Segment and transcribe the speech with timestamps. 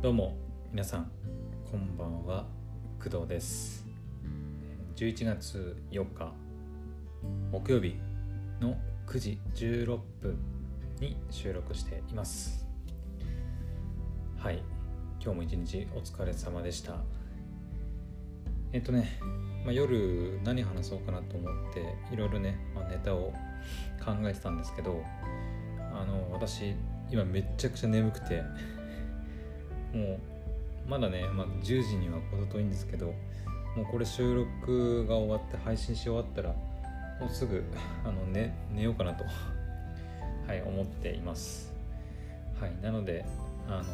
[0.00, 0.36] どうも
[0.70, 1.10] 皆さん
[1.68, 2.46] こんばんは
[3.02, 3.84] 工藤です。
[4.94, 6.32] 11月4日
[7.50, 7.96] 木曜日
[8.60, 8.76] の
[9.08, 10.38] 9時16分
[11.00, 12.64] に収録しています。
[14.38, 14.62] はい。
[15.20, 16.96] 今日も一日お疲れ様でした。
[18.72, 19.18] えっとね、
[19.64, 23.32] まあ、夜何話そうかなと思っていろいろね、まあ、ネタを
[24.04, 25.02] 考えてたんですけど
[26.02, 26.74] あの私
[27.10, 28.42] 今めっちゃくちゃ眠くて。
[29.92, 30.18] もう
[30.88, 33.08] まだね、まあ、10時には程遠いんですけど
[33.76, 36.48] もうこれ収録が終わって配信し終わったら
[37.20, 37.62] もうすぐ
[38.02, 39.24] あの、ね、寝ようかなと。
[40.46, 41.72] はい思っています。
[42.60, 43.24] はいなので
[43.68, 43.84] あの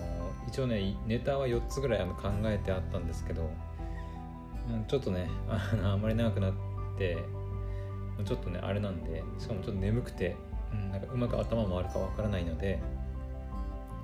[0.49, 3.51] 一応ねネタは4つぐらいあの考えてあったんですけど
[4.89, 6.53] ちょっとねあのあまり長くなっ
[6.99, 7.19] て
[8.25, 10.37] ちょっとねあれなんでしかもちょっと眠くて、
[10.73, 12.79] うん、なんかうまく頭回るかわからないので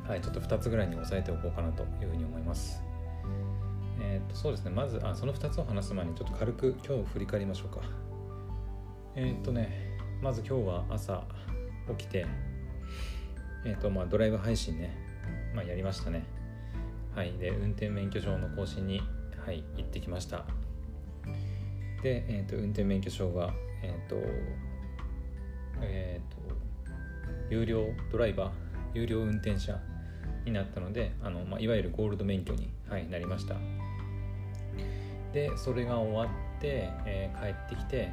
[0.07, 2.83] はい、ちょっと2つぐらいに押さえておこうかなというふうに思います。
[3.99, 7.81] えっ、と、そうですね、まず、あその2つを話す前にちょっと軽く今日振り返りましょうか。
[9.17, 11.25] えっ、とね、まず今日は朝
[11.97, 12.27] 起きて、
[13.65, 14.95] えっ、と、まあ、ドライブ配信ね、
[15.55, 16.25] まあ、やりましたね。
[17.15, 19.01] はい、で、運転免許証の更新に、
[19.47, 20.45] はい、行ってきました。
[22.03, 24.74] で、えっ、と、運転免許証が、えっ、と、えっ、と、
[27.51, 28.51] 有料ドライバー、
[28.95, 29.79] 有料運転者
[30.45, 33.57] になったのであの、まあ、いわゆるゴールド免許に、はい、なりました。
[35.35, 38.09] でそれが終わって、えー、帰ってきて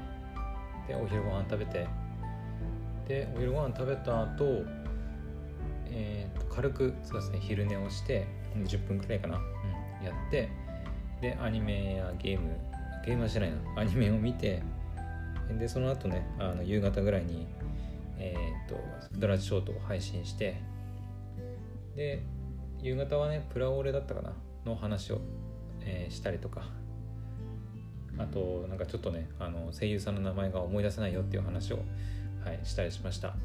[0.87, 1.87] でお昼ご飯食べて
[3.07, 4.63] でお昼ご飯食べた後、
[5.85, 10.49] えー、と軽くそうですね昼寝をして10分くらいかな、うん、やって
[11.21, 12.57] でアニメやゲーム
[13.05, 14.63] ゲームはしないなアニメを見て
[15.59, 17.47] でその後ねあの夕方ぐらいに
[18.23, 18.79] えーと、
[19.17, 20.61] ドラジショートを配信して
[21.95, 22.23] で
[22.79, 24.33] 夕方はねプラオレだったかな
[24.63, 25.19] の話を、
[25.81, 26.63] えー、したりとか。
[28.17, 31.77] あとなんかちょっとねあの声優さんの名前が思い出せないよっていう話を、
[32.43, 33.35] はい、したりしました、ま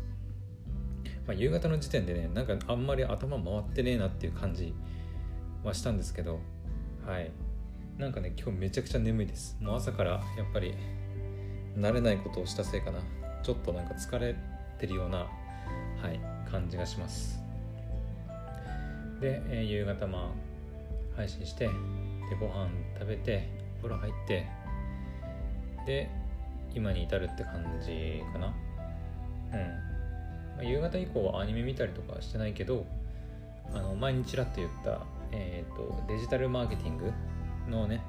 [1.31, 4.75] あ、夕方の時点でねなんかあんまり頭回ってねえなっていう感じ
[5.62, 6.41] はしたんですけど
[7.06, 7.31] はい。
[7.97, 9.56] なんかね今日めちゃくちゃ眠いです。
[9.60, 10.75] もう朝からやっぱり
[11.78, 12.98] 慣れないことをしたせいかな。
[13.42, 14.36] ちょっとなんか疲れ
[14.78, 15.26] てるような、は
[16.12, 16.20] い、
[16.50, 17.41] 感じがします。
[19.20, 20.32] で、えー、夕方ま
[21.14, 21.72] あ配信してで
[22.38, 23.48] ご飯食べて
[23.81, 24.47] お風呂入って
[25.86, 26.10] で
[26.75, 28.47] 今に至るって感じかな。
[28.47, 32.84] うん、まあ、夕方以降はアニメ見たりとかしてないけど
[33.72, 35.00] あの前にちらっと言った、
[35.32, 37.12] えーと、デジタルマーケティング
[37.69, 38.03] のね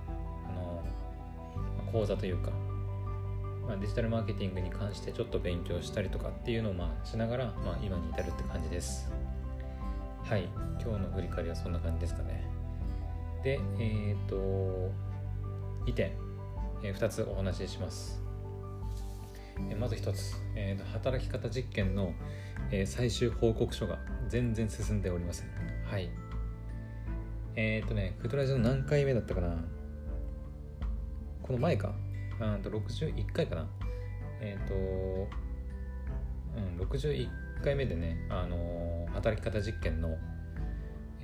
[0.48, 2.52] あの、講座というか、
[3.68, 9.12] まあ、デジタルマーケティングに関してちょっと勉強したりとかっていうのをまあしながら、まあ、今に至るって感じです。
[10.24, 10.50] はい。
[10.82, 12.48] 今日の振り返りはそんな感じですかね。
[13.44, 14.36] でえっ、と
[15.86, 16.12] 2点、
[16.84, 18.22] えー、2つお話しします。
[19.70, 22.14] えまず1つ、えー、働き方実験の、
[22.72, 25.48] えー、最終報告書が全然進んでおりません。
[25.86, 26.10] はい。
[27.56, 29.58] えっ、とねクドラジの何回目だったかな。
[31.42, 31.94] この前か。
[32.40, 33.68] あと61回かな。
[34.40, 35.28] えっ、ー、と
[36.56, 37.30] うん61
[37.64, 40.18] 回目でね、あのー、働き方実験の、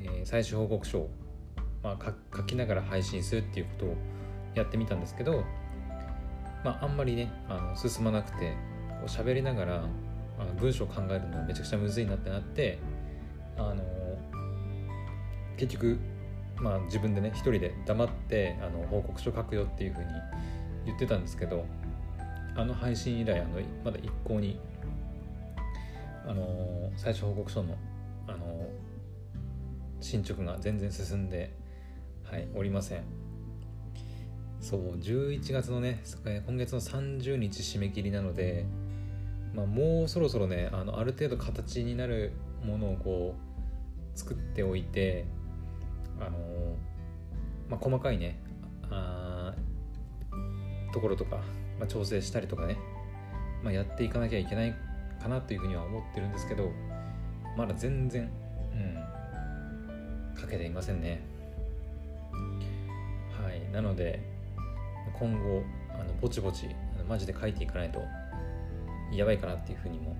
[0.01, 1.09] えー、最終報告書を、
[1.83, 3.95] まあ、書きながら配信するっていうことを
[4.55, 5.43] やってみたんですけど、
[6.63, 8.53] まあ、あんまりねあの進まなくて
[8.89, 9.83] こう喋りながら
[10.39, 12.79] あの文章を考えるのめちゃくちゃむずいなってなって、
[13.57, 13.83] あの、
[15.57, 15.99] 結局、
[16.57, 20.07] まあ、自分でね一人で黙ってあの報告書書くよっていうふうに
[20.85, 21.65] 言ってたんですけど
[22.55, 24.59] あの配信以来あのまだ一向に
[26.25, 27.75] あの最初報告書の、
[28.27, 28.69] あの
[29.99, 31.51] 進捗が全然進んで、
[32.23, 33.03] はい、おりません。
[34.61, 38.65] そう11月のね今月の30日締め切りなので、
[39.53, 42.31] まあ、もうそろそろねあのある程度形になる
[42.63, 45.25] ものをこう作っておいて
[46.21, 46.37] あの
[47.69, 48.39] まあ、細かいね
[50.93, 51.37] ところとか、
[51.79, 52.77] まあ、調整したりとかね、
[53.63, 54.73] まあ、やっていかなきゃいけない
[55.21, 56.71] かなというふうには思ってるんですけど
[57.57, 58.29] まだ全然
[58.73, 58.75] う
[60.37, 61.21] ん書けていませんね。
[63.41, 63.71] はい。
[63.71, 64.19] なので
[65.13, 65.63] 今後
[65.93, 66.69] あのぼちぼち
[67.07, 68.01] マジで書いていかないと
[69.11, 70.17] やばいかなっていうふうにも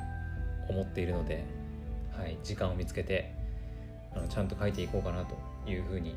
[0.69, 1.43] 思っているので、
[2.15, 3.33] はい、時間を見つけて
[4.15, 5.35] あのちゃんと書いていこうかなと
[5.69, 6.15] いうふうに、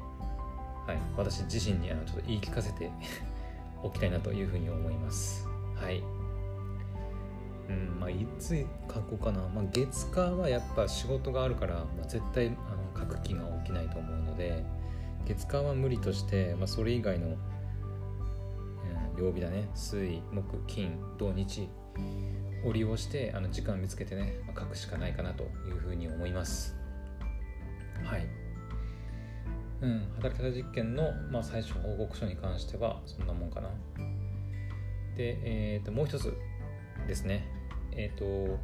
[0.87, 2.91] はい、私自身にあのちょっと言い聞かせて
[3.86, 5.46] おきたいなというふうに思います。
[5.74, 6.02] はい。
[7.68, 12.56] うんまあいつ書こうかな、まあ、月火はやっぱ仕事があるから、まあ、絶対あの
[12.96, 14.64] 書く気が起きないと思うので
[15.26, 17.36] 月火は無理として、まあ、それ以外の、
[19.16, 19.68] うん、曜日だね。
[19.74, 21.68] 水木金土日
[22.64, 26.76] を利用してあの時間見つけてね、まあ、書くしかないかなというふうに思います。
[28.04, 28.45] はい。
[29.82, 33.69] うん、働き方実験の、まあ、最初報告書に関してはそんなもんかな。
[35.17, 36.37] で、えー、ともう一つ
[37.06, 37.46] ですね。
[37.93, 38.58] えっ、ー、と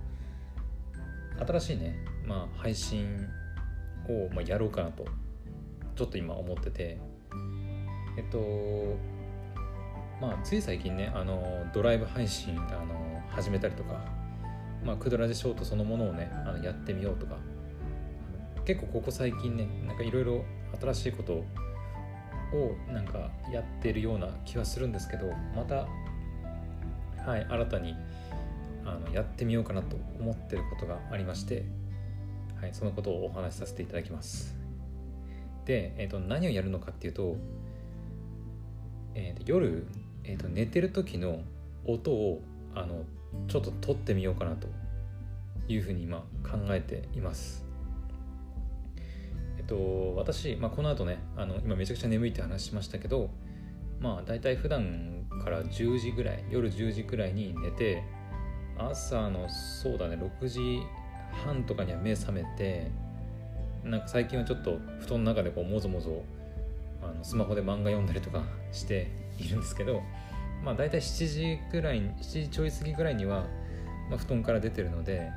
[1.47, 3.29] 新しいね、まあ、配信
[4.09, 5.05] を、まあ、やろうかなと
[5.97, 6.99] ちょっと今思ってて。
[8.17, 8.99] えっと
[10.21, 14.05] まあつい最近ねあのドライブ配信あの始めたりとか
[14.85, 17.37] まあクドラジショートそのものをねあのやってみようとか。
[18.65, 20.45] 結構ここ最近ねなんかいろいろ
[20.81, 21.45] 新しいことを
[22.93, 25.87] なんかやってるような気はするんですけどまた
[27.25, 27.95] はい新たに
[28.85, 31.65] あのやってみようかなと思ってることがありまして、
[32.61, 34.57] はい、そのことをお話しさせていただきます。
[35.65, 37.37] で、えーと、何をやるのかっていうと,、
[39.15, 39.87] えーと、夜、
[40.25, 41.43] えーと、寝てる時の
[41.85, 42.43] 音を
[42.75, 43.05] あの
[43.47, 44.67] ちょっと撮ってみようかなと
[45.69, 47.65] いうふうに今考えています。
[49.73, 53.31] と私、まあ、この後ねあの今めちゃくちゃ眠いって話しましたけど
[54.01, 58.03] まあ大体普段から10時ぐらい夜10時ぐらいに寝て
[58.77, 60.83] 朝のそうだね6時
[61.45, 62.91] 半とかには目覚めて
[63.83, 66.23] なんか最近はちょっと布団の中でこうもぞもぞ
[67.03, 68.43] あのスマホで漫画読んだりとか
[68.73, 69.09] して
[69.39, 70.03] いるんですけど
[70.63, 73.47] まあ大体7時ぐらい7時ちょい過ぎぐらいには、
[74.11, 75.31] まあ、布団から出てるので、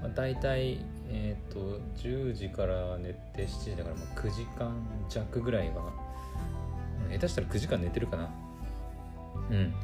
[0.00, 0.78] まあ、大体
[1.08, 4.74] えっ、ー、と10時から寝て7時だからまあ9時間
[5.08, 5.92] 弱ぐらいは
[7.10, 8.30] 下手したら9時間寝てるかな。
[9.50, 9.74] うん。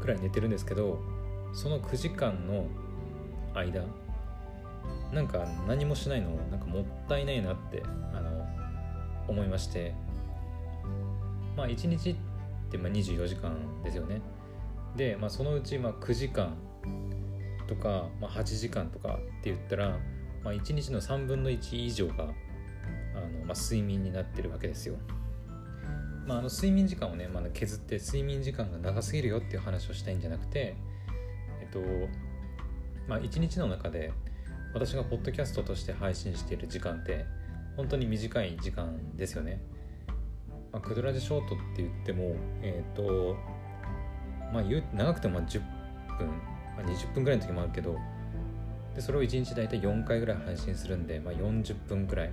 [0.00, 1.00] くらい寝てるんですけど
[1.54, 2.66] その9時間の
[3.54, 3.82] 間
[5.12, 8.46] なんか何もしないのなんかもったいないなってあの
[9.28, 9.94] 思いまして。
[11.56, 12.16] まあ1日っ
[12.70, 14.20] てまあ24時間ですよね。
[14.96, 16.56] で、まあ、そのうちまあ9時間
[17.66, 19.98] とか、まあ、8時間とかって言ったら、
[20.44, 24.96] まあ、1日の3分の1以上があの、まあ、睡眠になってるわけですよ。
[26.26, 30.76] まあ、あの睡眠時間をね、まあ、削って睡眠時間が長すぎるよっていう話をしたいんじゃなくて、
[31.60, 31.80] えっと
[33.08, 34.12] まあ、1日の中で
[34.72, 37.26] 私がポッドキャストとして配信している時間って
[37.76, 39.60] 本当に短い時間ですよね。
[40.72, 43.36] まあ、クドラジショートって言っても、えっ、と、
[44.52, 44.62] まあ、
[44.92, 45.60] 長くても10
[46.18, 46.26] 分、
[46.76, 47.96] まあ、20分ぐらいの時もあるけど、
[48.94, 52.30] でそれを1日大体4回ぐらい配信するんで、まあ、40分ぐらい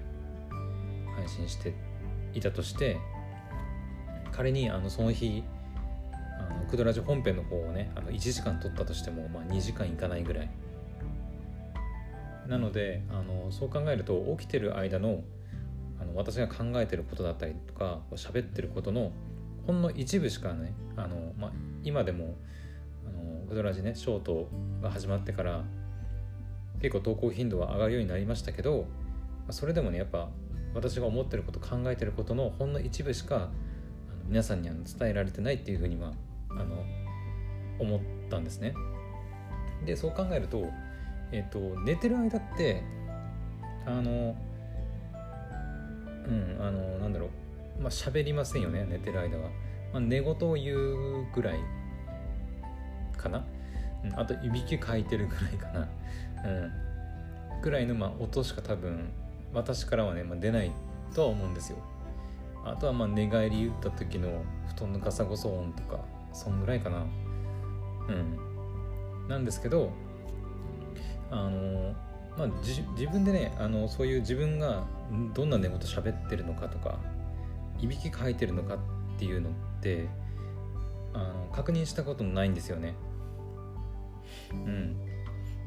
[1.15, 1.73] 配信して
[2.33, 2.97] いたとして、
[4.31, 5.43] 仮にあのその日、
[6.13, 10.49] あのクドラジ本編の方をね、あの1時間撮ったとしても、まあ、2時間いかないぐらい。
[12.47, 15.23] なのであのそう考えると起きてる間の
[16.01, 19.11] あの私が考えてることだったりとか喋ってることの
[19.65, 21.51] ほんの一部しかねあの、まあ、
[21.83, 22.35] 今でも
[23.07, 24.49] あのウドラジねショート
[24.81, 25.63] が始まってから
[26.81, 28.85] 結構投稿頻度は上がるようになりましたけど
[29.49, 30.29] それでもねやっぱ
[30.73, 33.49] 私が思ってること考えてることのほんの一部しかあの
[34.27, 36.13] 皆さんには伝えられてないっていうふうには
[36.49, 36.83] あの
[37.79, 37.99] 思っ
[38.29, 38.73] たんですね。
[39.85, 40.69] でそう考えると
[41.31, 42.83] えっ、と寝てる間って
[43.85, 44.35] あの
[46.27, 47.29] うんあのなんだろう。
[47.81, 49.49] まあ喋りませんよね寝てる間は、
[49.91, 51.59] まあ、寝言を言うぐらい
[53.17, 53.43] かな、
[54.15, 55.87] あといびきかいてるぐらいかな。
[56.45, 57.61] うん。
[57.61, 59.09] ぐらいのまあ音しか多分
[59.53, 60.71] 私からはね、まあ、出ない
[61.13, 61.77] とは思うんですよ。
[62.65, 64.43] あとはまあ寝返り打った時の
[64.75, 65.99] 布団のガサゴソ音とか
[66.33, 67.05] そんぐらいかな。
[68.09, 69.27] うん。
[69.27, 69.91] なんですけど
[71.29, 71.93] あの
[72.37, 74.83] まあ、自分でねあのそういう自分が
[75.33, 76.97] どんな寝言喋ってるのかとか
[77.79, 78.77] いびきかいてるのかっ
[79.17, 80.07] ていうのって
[81.13, 82.95] あの確認したことないんですよね。
[84.51, 84.95] うん、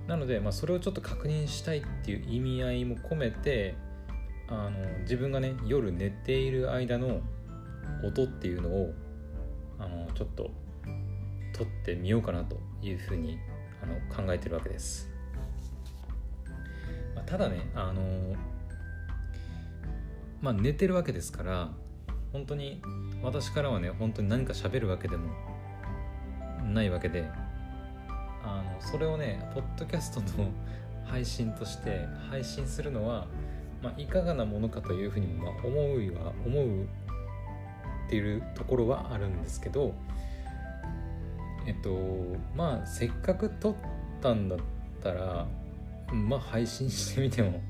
[0.06, 3.75] なので、まあ、それをちょっと確認したいっていう意味合いも込めて
[4.49, 7.21] あの自分がね夜寝ている間の
[8.02, 8.92] 音っていうのを
[9.78, 10.50] あのちょっと
[11.56, 13.38] 撮ってみようかなというふうに
[13.83, 15.11] あの考えてるわけです。
[17.14, 18.35] まあただねあの
[20.42, 21.71] まあ寝てるわけですから
[22.33, 22.83] 本当に
[23.23, 25.30] 私からはね本当に何か喋るわけでも
[26.64, 27.30] ないわけで
[28.45, 30.51] あのそれをねポッドキャストの
[31.05, 33.27] 配信として配信するのは、
[33.83, 36.87] まあ、いかがなものかというふうにも、まあ、思うは思うっ
[38.09, 39.95] ていうところはあるんですけど
[41.67, 43.75] えっとまあせっかく撮っ
[44.21, 44.59] たんだっ
[45.03, 45.47] たら
[46.13, 47.61] まあ配信してみても、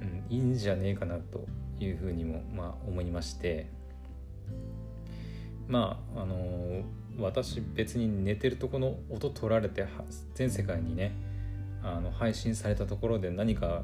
[0.00, 1.46] うん、いいんじゃねえかなと
[1.80, 3.74] いうふうにもまあ思いまして。
[5.68, 6.84] まああのー、
[7.18, 9.86] 私別に寝てるとこの音取られて
[10.34, 11.12] 全世界にね
[11.82, 13.82] あの配信されたところで何か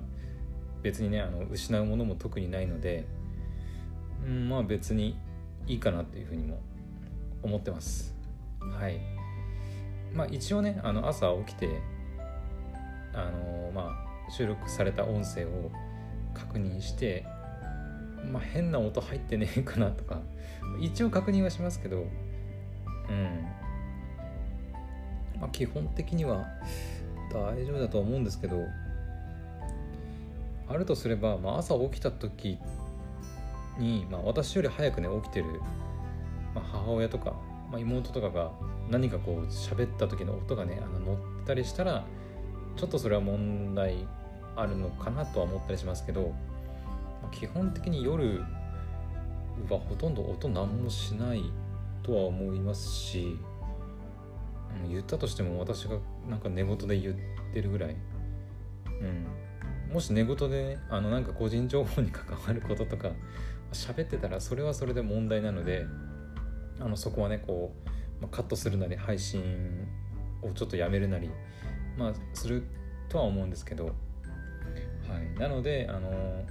[0.82, 3.06] 別にねあの失うものも特にないので、
[4.26, 5.16] うん、まあ別に
[5.66, 6.60] いいかなっていうふうにも
[7.42, 8.14] 思ってます。
[8.60, 9.00] はい。
[10.12, 11.80] まあ一応ねあの朝起きて
[13.14, 13.92] あのま
[14.28, 15.70] あ収録された音声を
[16.34, 17.24] 確認して
[18.30, 20.20] まあ変な音入ってねえかなとか
[20.80, 22.06] 一応確認はしますけど
[23.08, 23.46] うん。
[25.40, 26.46] まあ基本的には
[27.32, 28.56] 大丈夫だと思うんですけど
[30.68, 32.58] あるとすれば、まあ、朝起きた時
[33.78, 35.46] に、まあ、私より早くね起きてる、
[36.54, 37.34] まあ、母親とか、
[37.70, 38.52] まあ、妹とかが
[38.90, 41.16] 何かこう喋った時の音がねあの乗っ
[41.46, 42.04] たりしたら
[42.76, 44.06] ちょっとそれは問題
[44.56, 46.32] あるのかなとは思ったりしますけど、
[47.22, 48.40] まあ、基本的に夜
[49.68, 51.42] はほとんど音何もしない
[52.02, 53.38] とは思いますし、
[54.88, 55.96] 言ったとしても私が
[56.28, 57.14] なんか寝言で言っ
[57.52, 57.96] てるぐらい、
[58.86, 63.10] うん、もし寝言でねあのなんか個人情報に関わることとか
[63.72, 65.86] 喋ってたらそれはそれで問題なので
[66.80, 69.42] あのそこはねこう、まあ、カットするなり配信
[70.42, 71.30] をちょっとやめるなり、
[71.96, 72.64] まあ、する
[73.08, 73.92] とは思うんですけど、は
[75.36, 76.44] い、なのであの、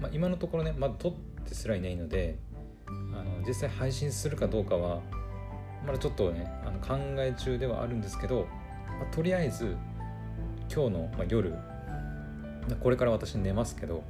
[0.00, 1.12] まあ、今のところねまだ撮っ
[1.44, 2.38] てすらいないので
[2.88, 5.00] あの実際配信するかどうかは
[5.86, 8.46] まだちょっとねあの考え中ではあるんですけど、
[8.98, 9.76] まあ、とりあえず
[10.72, 11.54] 今日の、まあ、夜
[12.80, 14.04] これから私寝ますけど、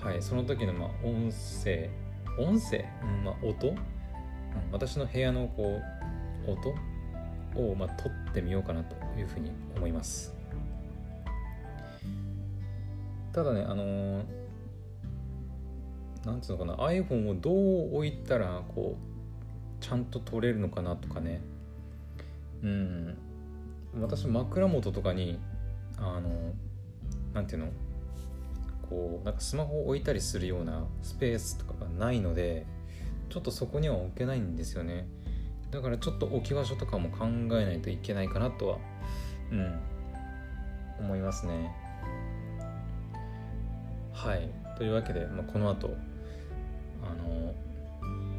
[0.00, 1.90] はい、その時のまあ音声
[2.38, 3.24] 音声、うん。
[3.24, 3.76] まあ、音、うん、
[4.70, 5.80] 私の部屋のこ
[6.46, 6.74] う音？
[7.54, 10.34] をまあ撮ってみようかなというふうに思います。
[13.32, 14.24] ただねあのー、
[16.24, 21.42] なんつうのかな iPhone をどう置いたらこうちゃんと撮れるのかなとかね。
[22.62, 23.16] うん。
[24.00, 25.38] 私枕元とかに
[25.98, 26.54] あの
[27.34, 27.68] 何ていうの
[28.88, 32.66] こうなんかスマホを置いたりするようなスペースとかがないので
[33.28, 35.08] ちょっとそこには置けないんですよね。
[35.70, 38.78] だからちょっと置き場所とかも考えないといけないかなとは
[39.50, 39.80] うん。
[41.00, 41.74] 思いますね。
[44.12, 44.48] はい。
[44.78, 45.96] というわけで、まあ、この後
[47.02, 47.54] あの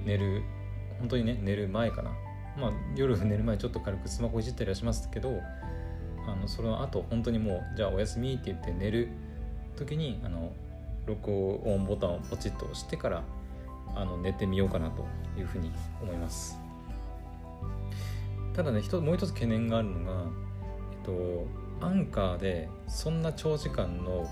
[0.05, 0.43] 寝る
[0.99, 2.11] 本当にね寝る前かな。
[2.57, 5.41] まあ夜寝る前ちょっと軽くスマホいじったりはしますけど
[6.27, 9.09] あのその後本当にもうじゃあおやすみって言って寝る
[9.75, 10.51] 時にあの
[11.05, 11.31] 録
[11.65, 13.23] 音ボタンをポチッと押してから
[13.95, 15.05] あの寝てみようかなと
[15.37, 16.57] いうふうに思います。
[18.55, 20.25] ただねもう一つ懸念があるのが
[20.91, 21.47] えっと
[21.85, 24.29] アンカーでそんな長時間の、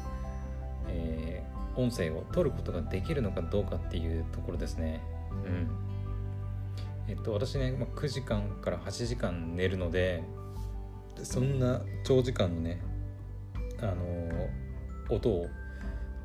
[0.87, 1.30] えー、
[1.75, 5.01] 音声を取ることができるのかどうかっていうところですね。
[5.45, 5.69] うん。
[7.07, 10.23] えっと私ね、まあ、9時間から8時間寝るので
[11.23, 12.81] そんな長時間のね
[13.79, 14.47] あの
[15.09, 15.47] 音を、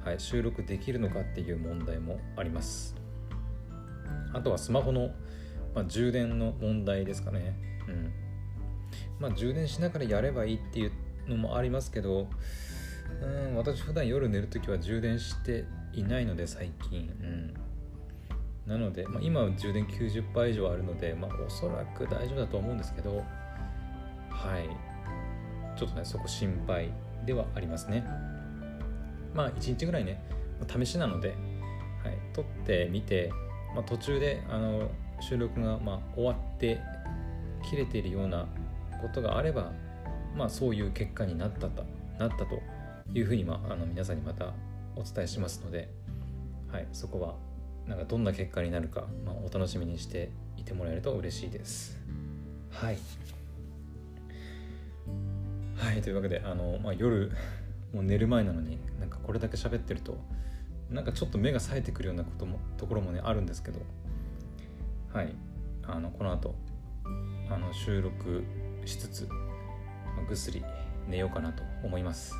[0.04, 2.94] はい、収録できるのかっていう問題もあります。
[4.32, 5.10] あとはスマホの、
[5.74, 7.56] まあ、充電の問題ですかね。
[7.88, 8.12] うん。
[9.18, 10.92] まあ充電しながらやればいいっていう
[11.26, 12.28] のもありますけど
[13.22, 17.10] うん私普段夜寝るときは充電していないので最近。
[17.22, 17.54] うん。
[18.66, 23.22] なので、まあ、今は充電90%以上あるので、まあ、おそらく大丈夫だと思うんですけど
[24.28, 25.78] はい。
[25.78, 26.90] ちょっとねそこ心配
[27.25, 28.04] ではありますね。
[29.34, 30.20] まあ1日ぐらいね
[30.66, 31.28] 試しなので、
[32.02, 33.30] はい、撮ってみて、
[33.75, 36.80] まあ、途中であの収録がまあ終わって
[37.68, 38.46] 切れているような
[39.02, 39.72] ことがあれば、
[40.34, 41.84] まあ、そういう結果になったと
[42.18, 42.60] なったと
[43.14, 44.52] いうふうに、まあ、あの皆さんにまた
[44.94, 45.88] お伝えしますので、
[46.72, 47.34] はい、そこは
[47.86, 51.98] なんかどんな結果になるか、まあ、お楽しみにしていてもらえると嬉しいです。
[52.70, 52.98] はい
[55.76, 57.30] はいというわけであの、まあ、夜
[57.94, 60.18] もう寝る前なのになんかこれだけ喋ってると
[60.90, 63.80] なんかちょっと目が冴えてくるようなこともところもねあるんですけど
[65.12, 65.34] はい
[65.84, 66.54] あのこの後
[67.50, 68.44] あの収録
[68.84, 70.64] しつつ、まあ、ぐっすり
[71.08, 72.34] 寝ようかなと思います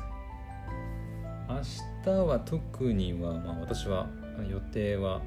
[1.49, 1.61] 明
[2.03, 4.07] 日は特には、まあ、私は
[4.49, 5.21] 予定は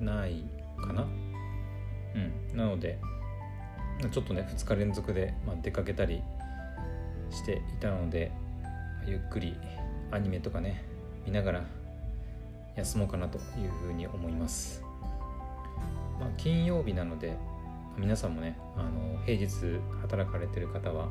[0.00, 0.44] ない
[0.80, 1.02] かな。
[2.14, 2.56] うん。
[2.56, 2.98] なので
[4.10, 6.22] ちょっとね2日連続で、まあ、出かけたり
[7.30, 8.30] していたので
[9.06, 9.56] ゆっくり
[10.10, 10.84] アニメとかね
[11.26, 11.64] 見ながら
[12.76, 14.82] 休もうかなというふうに思います、
[16.20, 17.36] まあ、金曜日なので
[17.98, 21.08] 皆さんもねあの平日働かれてる方は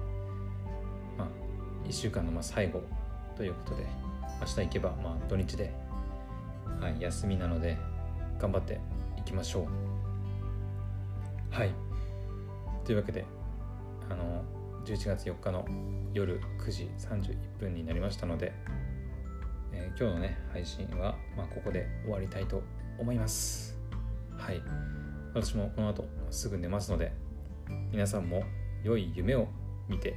[1.17, 1.27] ま
[1.85, 2.81] 1週間のま最後
[3.37, 3.85] ということで
[4.41, 5.71] 明日行けばまあ土日で、
[6.81, 7.77] はい、休みなので
[8.39, 8.79] 頑張って
[9.15, 9.67] いきましょ
[11.51, 11.55] う。
[11.55, 11.71] はい。
[12.83, 13.25] というわけで
[14.09, 14.43] あの
[14.85, 15.65] 11月4日の
[16.13, 18.53] 夜9時31分になりましたので、
[19.71, 22.63] えー、今日のね配信は、まあ、ここで終わりたいと
[22.97, 23.77] 思います。
[24.35, 24.61] はい。
[25.35, 27.11] 私もこの後すぐ寝ますので
[27.91, 28.43] 皆さんも
[28.83, 29.47] 良い夢を
[29.87, 30.15] 見て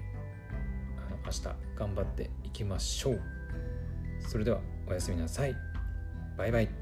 [1.07, 1.43] あの明日
[1.77, 3.21] 頑張っていきましょう。
[4.28, 5.54] それではおやすみなさい。
[6.37, 6.79] バイバイ。